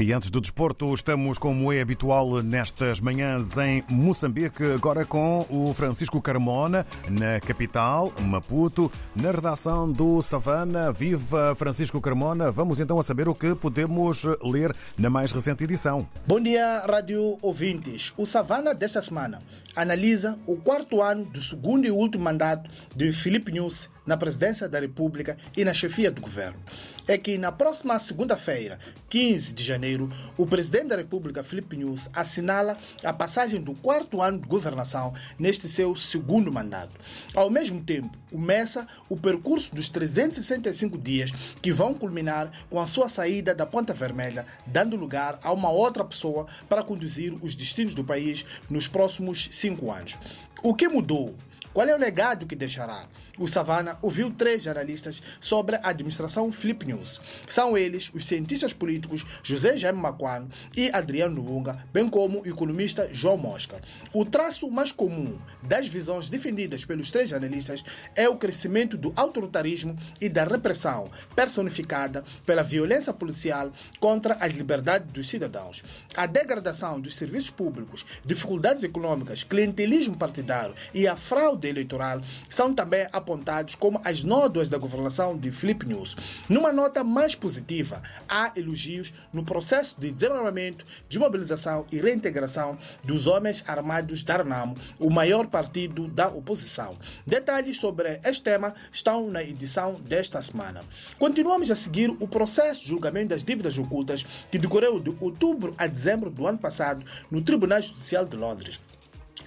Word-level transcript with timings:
E 0.00 0.12
antes 0.12 0.30
do 0.30 0.40
desporto, 0.40 0.94
estamos, 0.94 1.38
como 1.38 1.72
é 1.72 1.80
habitual, 1.80 2.40
nestas 2.40 3.00
manhãs 3.00 3.58
em 3.58 3.82
Moçambique, 3.90 4.62
agora 4.62 5.04
com 5.04 5.44
o 5.50 5.74
Francisco 5.74 6.22
Carmona, 6.22 6.86
na 7.10 7.40
capital, 7.40 8.12
Maputo, 8.20 8.92
na 9.20 9.32
redação 9.32 9.90
do 9.90 10.22
Savana. 10.22 10.92
Viva 10.92 11.52
Francisco 11.56 12.00
Carmona! 12.00 12.48
Vamos 12.48 12.78
então 12.78 13.00
a 13.00 13.02
saber 13.02 13.28
o 13.28 13.34
que 13.34 13.56
podemos 13.56 14.22
ler 14.40 14.72
na 14.96 15.10
mais 15.10 15.32
recente 15.32 15.64
edição. 15.64 16.06
Bom 16.24 16.40
dia, 16.40 16.86
rádio 16.88 17.36
ouvintes. 17.42 18.12
O 18.16 18.24
Savana 18.24 18.72
desta 18.76 19.02
semana 19.02 19.42
analisa 19.74 20.38
o 20.46 20.56
quarto 20.56 21.02
ano 21.02 21.24
do 21.24 21.42
segundo 21.42 21.84
e 21.84 21.90
último 21.90 22.22
mandato 22.22 22.70
de 22.94 23.12
Filipe 23.12 23.50
Nunes 23.50 23.88
na 24.08 24.16
presidência 24.16 24.66
da 24.66 24.80
República 24.80 25.36
e 25.54 25.62
na 25.62 25.74
chefia 25.74 26.10
do 26.10 26.22
governo. 26.22 26.58
É 27.06 27.18
que 27.18 27.36
na 27.36 27.52
próxima 27.52 27.98
segunda-feira, 27.98 28.78
15 29.10 29.52
de 29.52 29.62
janeiro, 29.62 30.08
o 30.34 30.46
presidente 30.46 30.88
da 30.88 30.96
República, 30.96 31.44
Filipe 31.44 31.76
Nunes, 31.76 32.08
assinala 32.14 32.78
a 33.04 33.12
passagem 33.12 33.60
do 33.60 33.74
quarto 33.74 34.22
ano 34.22 34.38
de 34.38 34.48
governação 34.48 35.12
neste 35.38 35.68
seu 35.68 35.94
segundo 35.94 36.50
mandato. 36.50 36.98
Ao 37.34 37.50
mesmo 37.50 37.84
tempo, 37.84 38.10
começa 38.30 38.88
o 39.10 39.16
percurso 39.16 39.74
dos 39.74 39.90
365 39.90 40.96
dias 40.96 41.30
que 41.60 41.70
vão 41.70 41.92
culminar 41.92 42.50
com 42.70 42.80
a 42.80 42.86
sua 42.86 43.10
saída 43.10 43.54
da 43.54 43.66
Ponta 43.66 43.92
Vermelha, 43.92 44.46
dando 44.66 44.96
lugar 44.96 45.38
a 45.42 45.52
uma 45.52 45.70
outra 45.70 46.02
pessoa 46.02 46.46
para 46.66 46.82
conduzir 46.82 47.34
os 47.42 47.54
destinos 47.54 47.94
do 47.94 48.02
país 48.02 48.46
nos 48.70 48.88
próximos 48.88 49.50
cinco 49.52 49.92
anos. 49.92 50.18
O 50.62 50.74
que 50.74 50.88
mudou? 50.88 51.34
Qual 51.72 51.86
é 51.86 51.94
o 51.94 51.98
legado 51.98 52.46
que 52.46 52.56
deixará? 52.56 53.06
O 53.38 53.46
Savana 53.46 53.96
ouviu 54.02 54.32
três 54.32 54.64
jornalistas 54.64 55.22
sobre 55.40 55.76
a 55.76 55.90
administração 55.90 56.50
Flip 56.50 56.84
News. 56.84 57.20
São 57.48 57.78
eles 57.78 58.10
os 58.12 58.26
cientistas 58.26 58.72
políticos 58.72 59.24
José 59.44 59.76
Jaime 59.76 60.00
Macuano 60.00 60.48
e 60.76 60.90
Adriano 60.90 61.40
Lunga, 61.40 61.84
bem 61.92 62.08
como 62.08 62.40
o 62.40 62.48
economista 62.48 63.08
João 63.12 63.36
Mosca. 63.36 63.80
O 64.12 64.24
traço 64.24 64.68
mais 64.68 64.90
comum 64.90 65.38
das 65.62 65.86
visões 65.86 66.28
defendidas 66.28 66.84
pelos 66.84 67.12
três 67.12 67.30
jornalistas 67.30 67.84
é 68.16 68.28
o 68.28 68.36
crescimento 68.36 68.96
do 68.96 69.12
autoritarismo 69.14 69.96
e 70.20 70.28
da 70.28 70.42
repressão 70.42 71.04
personificada 71.36 72.24
pela 72.44 72.64
violência 72.64 73.12
policial 73.12 73.70
contra 74.00 74.34
as 74.40 74.52
liberdades 74.52 75.12
dos 75.12 75.28
cidadãos. 75.28 75.84
A 76.16 76.26
degradação 76.26 77.00
dos 77.00 77.14
serviços 77.14 77.50
públicos, 77.50 78.04
dificuldades 78.24 78.82
econômicas, 78.82 79.44
clientelismo 79.44 80.16
partidário 80.16 80.74
e 80.92 81.06
a 81.06 81.16
fraude 81.16 81.57
eleitoral 81.66 82.20
são 82.48 82.74
também 82.74 83.06
apontados 83.12 83.74
como 83.74 84.00
as 84.04 84.22
nódoas 84.22 84.68
da 84.68 84.78
governação 84.78 85.36
de 85.36 85.50
Flip 85.50 85.86
News. 85.86 86.14
Numa 86.48 86.72
nota 86.72 87.02
mais 87.02 87.34
positiva, 87.34 88.02
há 88.28 88.52
elogios 88.56 89.12
no 89.32 89.44
processo 89.44 89.94
de 89.98 90.10
desenvolvimento, 90.10 90.84
desmobilização 91.08 91.86
e 91.90 91.98
reintegração 91.98 92.78
dos 93.02 93.26
homens 93.26 93.64
armados 93.66 94.22
da 94.22 94.36
Renamo, 94.36 94.74
o 94.98 95.10
maior 95.10 95.46
partido 95.46 96.08
da 96.08 96.28
oposição. 96.28 96.96
Detalhes 97.26 97.80
sobre 97.80 98.20
este 98.24 98.44
tema 98.44 98.74
estão 98.92 99.30
na 99.30 99.42
edição 99.42 99.94
desta 99.94 100.40
semana. 100.42 100.80
Continuamos 101.18 101.70
a 101.70 101.74
seguir 101.74 102.10
o 102.10 102.28
processo 102.28 102.82
de 102.82 102.88
julgamento 102.88 103.30
das 103.30 103.42
dívidas 103.42 103.78
ocultas 103.78 104.24
que 104.50 104.58
decorreu 104.58 105.00
de 105.00 105.14
outubro 105.20 105.74
a 105.78 105.86
dezembro 105.86 106.30
do 106.30 106.46
ano 106.46 106.58
passado 106.58 107.04
no 107.30 107.40
Tribunal 107.40 107.82
Judicial 107.82 108.24
de 108.24 108.36
Londres. 108.36 108.80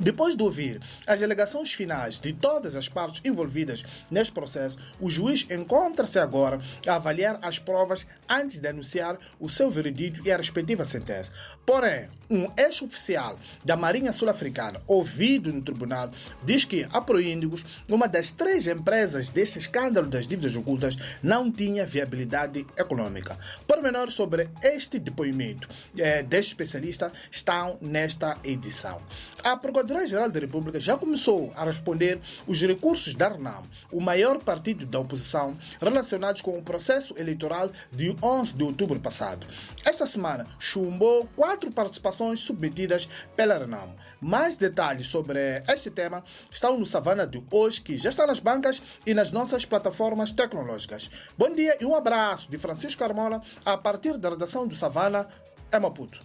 Depois 0.00 0.36
de 0.36 0.42
ouvir 0.42 0.80
as 1.06 1.22
alegações 1.22 1.72
finais 1.72 2.20
de 2.20 2.32
todas 2.32 2.76
as 2.76 2.88
partes 2.88 3.20
envolvidas 3.24 3.84
neste 4.10 4.32
processo, 4.32 4.78
o 5.00 5.10
juiz 5.10 5.46
encontra-se 5.50 6.18
agora 6.18 6.60
a 6.86 6.94
avaliar 6.94 7.38
as 7.42 7.58
provas 7.58 8.06
antes 8.28 8.60
de 8.60 8.68
anunciar 8.68 9.18
o 9.40 9.48
seu 9.48 9.70
veredito 9.70 10.26
e 10.26 10.30
a 10.30 10.36
respectiva 10.36 10.84
sentença. 10.84 11.32
Porém, 11.66 12.08
um 12.30 12.46
ex-oficial 12.56 13.38
da 13.64 13.76
Marinha 13.76 14.12
Sul-Africana, 14.12 14.80
ouvido 14.86 15.52
no 15.52 15.62
tribunal, 15.62 16.10
diz 16.42 16.64
que 16.64 16.86
a 16.90 17.00
Proíndigos, 17.00 17.64
uma 17.88 18.08
das 18.08 18.30
três 18.30 18.66
empresas 18.66 19.28
deste 19.28 19.58
escândalo 19.58 20.06
das 20.06 20.26
dívidas 20.26 20.56
ocultas, 20.56 20.96
não 21.22 21.50
tinha 21.50 21.84
viabilidade 21.84 22.66
econômica. 22.76 23.38
Pormenores 23.66 24.14
sobre 24.14 24.48
este 24.62 24.98
depoimento 24.98 25.68
eh, 25.96 26.22
deste 26.22 26.52
especialista 26.52 27.12
estão 27.30 27.76
nesta 27.82 28.36
edição. 28.44 29.02
A 29.42 29.56
Procuradoria-Geral 29.88 30.30
da 30.30 30.40
República 30.40 30.78
já 30.78 30.98
começou 30.98 31.50
a 31.56 31.64
responder 31.64 32.20
os 32.46 32.60
recursos 32.60 33.14
da 33.14 33.28
RNAM, 33.28 33.62
o 33.90 34.00
maior 34.00 34.38
partido 34.38 34.84
da 34.84 35.00
oposição, 35.00 35.56
relacionados 35.80 36.42
com 36.42 36.58
o 36.58 36.62
processo 36.62 37.14
eleitoral 37.16 37.70
de 37.90 38.14
11 38.22 38.54
de 38.54 38.62
outubro 38.64 39.00
passado. 39.00 39.46
Esta 39.84 40.04
semana 40.04 40.44
chumbou 40.58 41.26
quatro 41.34 41.72
participações 41.72 42.40
submetidas 42.40 43.08
pela 43.34 43.56
RNAM. 43.56 43.94
Mais 44.20 44.58
detalhes 44.58 45.06
sobre 45.06 45.62
este 45.66 45.90
tema 45.90 46.22
estão 46.50 46.78
no 46.78 46.84
Savana 46.84 47.26
de 47.26 47.42
hoje, 47.50 47.80
que 47.80 47.96
já 47.96 48.10
está 48.10 48.26
nas 48.26 48.40
bancas 48.40 48.82
e 49.06 49.14
nas 49.14 49.32
nossas 49.32 49.64
plataformas 49.64 50.30
tecnológicas. 50.32 51.10
Bom 51.36 51.50
dia 51.50 51.78
e 51.80 51.86
um 51.86 51.94
abraço 51.94 52.50
de 52.50 52.58
Francisco 52.58 52.98
Carmola 52.98 53.40
a 53.64 53.78
partir 53.78 54.18
da 54.18 54.28
redação 54.28 54.66
do 54.66 54.76
Savana, 54.76 55.26
em 55.72 55.80
Maputo. 55.80 56.20